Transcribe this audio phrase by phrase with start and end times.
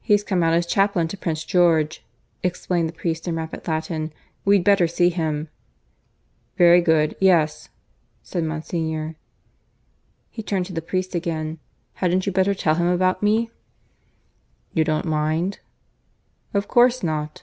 [0.00, 2.04] "He's come out as chaplain to Prince George,"
[2.44, 4.12] explained the priest in rapid Latin.
[4.44, 5.48] "We'd better see him."
[6.56, 7.16] "Very good....
[7.18, 7.68] Yes,"
[8.22, 9.16] said Monsignor.
[10.30, 11.58] He turned to the priest again.
[11.94, 13.50] "Hadn't you better tell him about me?"
[14.74, 15.58] "You don't mind?"
[16.54, 17.42] "Of course not."